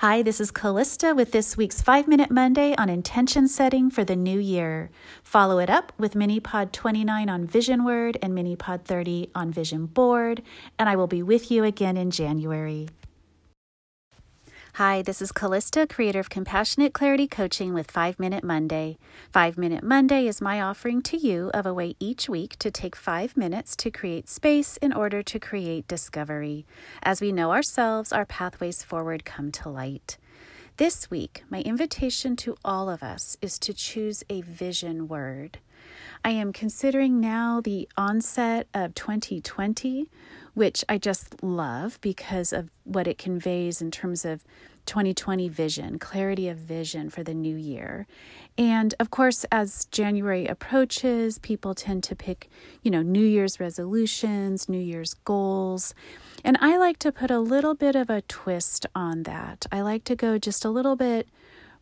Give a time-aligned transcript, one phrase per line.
[0.00, 4.16] Hi, this is Callista with this week's 5 Minute Monday on intention setting for the
[4.16, 4.88] new year.
[5.22, 9.52] Follow it up with Mini Pod 29 on Vision Word and Mini Pod 30 on
[9.52, 10.40] Vision Board,
[10.78, 12.88] and I will be with you again in January.
[14.74, 18.98] Hi, this is Callista, creator of Compassionate Clarity Coaching with 5 Minute Monday.
[19.32, 22.94] 5 Minute Monday is my offering to you of a way each week to take
[22.94, 26.66] 5 minutes to create space in order to create discovery.
[27.02, 30.18] As we know ourselves, our pathways forward come to light.
[30.76, 35.58] This week, my invitation to all of us is to choose a vision word.
[36.24, 40.08] I am considering now the onset of 2020
[40.54, 44.44] which I just love because of what it conveys in terms of
[44.86, 48.06] 2020 vision, clarity of vision for the new year.
[48.58, 52.48] And of course, as January approaches, people tend to pick,
[52.82, 55.94] you know, New Year's resolutions, New Year's goals.
[56.44, 59.66] And I like to put a little bit of a twist on that.
[59.70, 61.28] I like to go just a little bit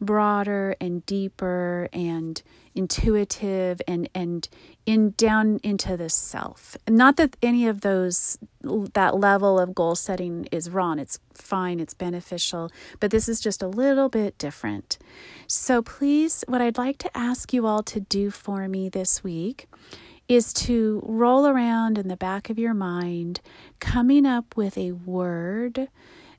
[0.00, 2.42] broader and deeper and
[2.74, 4.48] intuitive and and
[4.84, 6.76] in down into the self.
[6.88, 8.38] Not that any of those
[8.94, 10.98] that level of goal setting is wrong.
[10.98, 11.80] It's fine.
[11.80, 12.70] It's beneficial.
[13.00, 14.98] But this is just a little bit different.
[15.46, 19.68] So please what i'd like to ask you all to do for me this week
[20.28, 23.40] is to roll around in the back of your mind
[23.78, 25.88] coming up with a word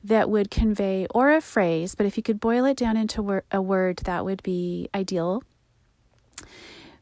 [0.04, 3.62] that would convey, or a phrase, but if you could boil it down into a
[3.62, 5.44] word, that would be ideal.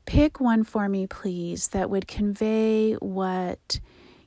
[0.06, 3.80] Pick one for me, please, that would convey what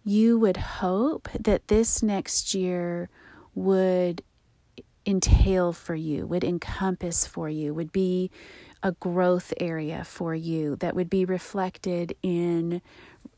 [0.04, 3.08] you would hope that this next year
[3.54, 4.22] would
[5.06, 8.30] entail for you, would encompass for you, would be
[8.82, 12.80] a growth area for you that would be reflected in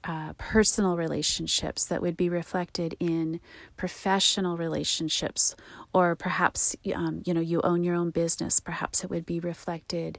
[0.05, 3.41] uh, personal relationships that would be reflected in
[3.77, 5.55] professional relationships
[5.92, 10.19] or perhaps um, you know you own your own business perhaps it would be reflected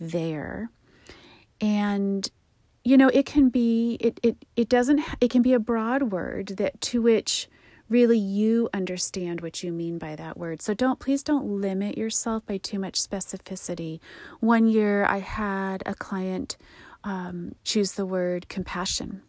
[0.00, 0.70] there.
[1.60, 2.30] And
[2.84, 6.48] you know it can be it it, it doesn't it can be a broad word
[6.56, 7.48] that to which
[7.88, 10.62] really you understand what you mean by that word.
[10.62, 14.00] So don't please don't limit yourself by too much specificity.
[14.40, 16.56] One year I had a client
[17.04, 19.22] um, choose the word compassion.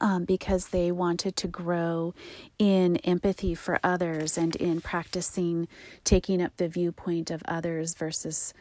[0.00, 2.14] Um, because they wanted to grow
[2.58, 5.68] in empathy for others and in practicing
[6.02, 8.54] taking up the viewpoint of others versus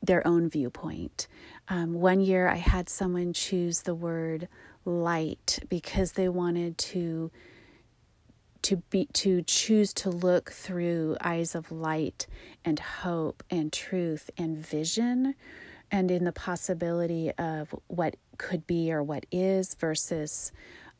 [0.00, 1.26] their own viewpoint.
[1.68, 4.48] Um, one year I had someone choose the word
[4.84, 7.30] light because they wanted to
[8.64, 12.26] to be to choose to look through eyes of light
[12.64, 15.34] and hope and truth and vision
[15.90, 20.50] and in the possibility of what could be or what is versus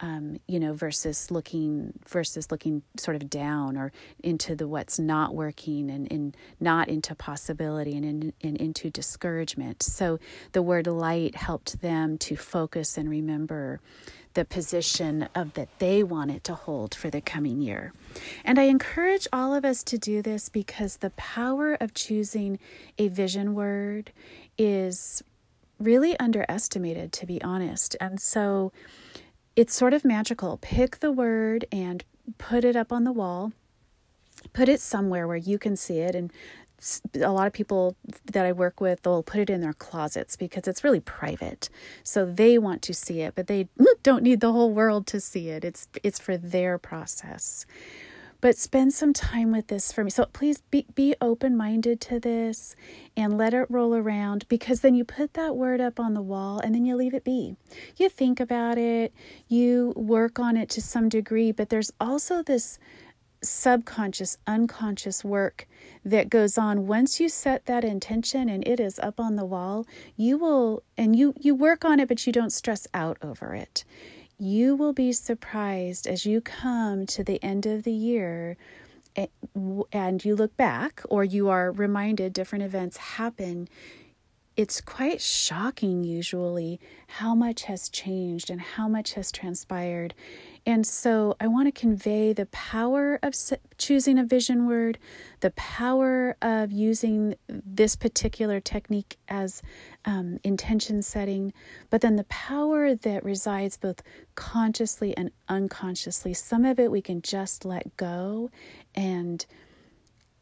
[0.00, 3.92] um, you know versus looking versus looking sort of down or
[4.22, 9.82] into the what's not working and, and not into possibility and, in, and into discouragement.
[9.82, 10.18] So
[10.52, 13.80] the word light helped them to focus and remember
[14.34, 17.92] the position of that they want it to hold for the coming year.
[18.44, 22.58] And I encourage all of us to do this because the power of choosing
[22.98, 24.12] a vision word
[24.58, 25.22] is
[25.78, 27.96] really underestimated to be honest.
[28.00, 28.72] And so
[29.56, 30.58] it's sort of magical.
[30.60, 32.04] Pick the word and
[32.38, 33.52] put it up on the wall.
[34.52, 36.32] Put it somewhere where you can see it and
[37.14, 37.96] a lot of people
[38.26, 41.68] that I work with, they'll put it in their closets because it's really private.
[42.02, 43.68] So they want to see it, but they
[44.02, 45.64] don't need the whole world to see it.
[45.64, 47.66] It's it's for their process.
[48.44, 50.10] But spend some time with this for me.
[50.10, 52.76] So please be, be open minded to this
[53.16, 56.58] and let it roll around because then you put that word up on the wall
[56.58, 57.56] and then you leave it be.
[57.96, 59.14] You think about it,
[59.48, 62.78] you work on it to some degree, but there's also this
[63.48, 65.66] subconscious, unconscious work
[66.04, 69.86] that goes on once you set that intention and it is up on the wall,
[70.16, 73.84] you will and you you work on it but you don't stress out over it.
[74.38, 78.56] You will be surprised as you come to the end of the year
[79.16, 79.26] eh,
[79.92, 83.68] and you look back or you are reminded different events happen
[84.56, 90.14] it's quite shocking usually how much has changed and how much has transpired
[90.66, 93.34] and so I want to convey the power of
[93.76, 94.98] choosing a vision word,
[95.40, 99.60] the power of using this particular technique as
[100.06, 101.52] um, intention setting,
[101.90, 104.02] but then the power that resides both
[104.36, 106.32] consciously and unconsciously.
[106.32, 108.50] Some of it we can just let go
[108.94, 109.44] and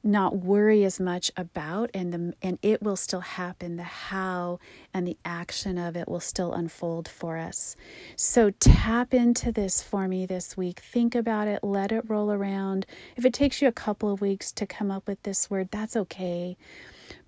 [0.05, 3.77] not worry as much about and the and it will still happen.
[3.77, 4.59] The how
[4.93, 7.77] and the action of it will still unfold for us.
[8.17, 10.81] So tap into this for me this week.
[10.81, 11.63] Think about it.
[11.63, 12.87] Let it roll around.
[13.17, 15.97] If it takes you a couple of weeks to come up with this word that's
[15.97, 16.57] okay.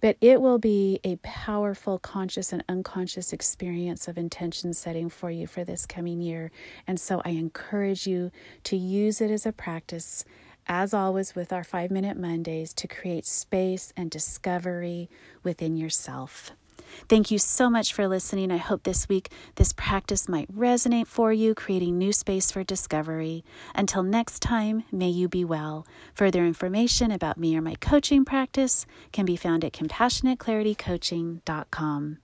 [0.00, 5.46] But it will be a powerful conscious and unconscious experience of intention setting for you
[5.46, 6.50] for this coming year.
[6.86, 8.30] And so i encourage you
[8.64, 10.24] to use it as a practice
[10.66, 15.10] as always, with our five minute Mondays, to create space and discovery
[15.42, 16.52] within yourself.
[17.08, 18.50] Thank you so much for listening.
[18.50, 23.44] I hope this week this practice might resonate for you, creating new space for discovery.
[23.74, 25.86] Until next time, may you be well.
[26.14, 32.18] Further information about me or my coaching practice can be found at compassionateclaritycoaching.com.